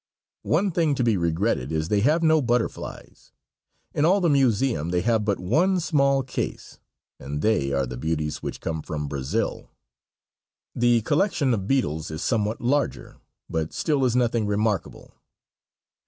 One 0.41 0.71
thing 0.71 0.95
to 0.95 1.03
be 1.03 1.15
regretted 1.15 1.71
is 1.71 1.87
they 1.89 1.99
have 1.99 2.23
no 2.23 2.41
butterflies. 2.41 3.31
In 3.93 4.03
all 4.03 4.19
the 4.19 4.31
museum 4.31 4.89
they 4.89 5.01
have 5.01 5.23
but 5.23 5.39
one 5.39 5.79
small 5.79 6.23
case, 6.23 6.79
and 7.19 7.43
they 7.43 7.71
are 7.71 7.85
the 7.85 7.97
beauties 7.97 8.41
which 8.41 8.61
come 8.61 8.81
from 8.81 9.07
Brazil. 9.07 9.69
The 10.73 11.01
collection 11.03 11.53
of 11.53 11.67
beetles 11.67 12.09
is 12.09 12.23
somewhat 12.23 12.61
larger, 12.61 13.17
but 13.47 13.73
still 13.73 14.03
is 14.03 14.15
nothing 14.15 14.47
remarkable. 14.47 15.13